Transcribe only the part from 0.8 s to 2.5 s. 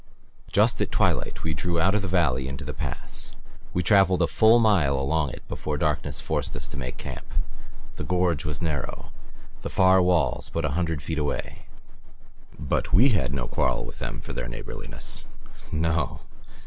at twilight we drew out of the valley